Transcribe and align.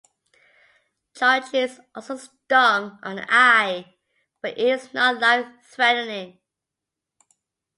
Charge 1.13 1.53
is 1.53 1.79
also 1.93 2.17
stung 2.17 2.97
on 3.03 3.17
the 3.17 3.25
eye 3.29 3.93
but 4.41 4.57
it 4.57 4.65
is 4.69 4.91
not 4.95 5.21
life 5.21 5.45
threatening. 5.63 6.39